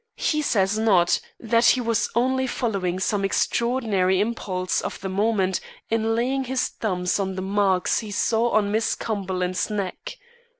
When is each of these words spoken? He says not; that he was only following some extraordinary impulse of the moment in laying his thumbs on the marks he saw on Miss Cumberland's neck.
He 0.17 0.41
says 0.41 0.79
not; 0.79 1.19
that 1.39 1.65
he 1.65 1.79
was 1.79 2.09
only 2.15 2.47
following 2.47 2.99
some 2.99 3.23
extraordinary 3.23 4.19
impulse 4.19 4.81
of 4.81 4.99
the 4.99 5.09
moment 5.09 5.59
in 5.91 6.15
laying 6.15 6.45
his 6.45 6.69
thumbs 6.69 7.19
on 7.19 7.35
the 7.35 7.41
marks 7.43 7.99
he 7.99 8.09
saw 8.09 8.49
on 8.49 8.71
Miss 8.71 8.95
Cumberland's 8.95 9.69
neck. 9.69 10.17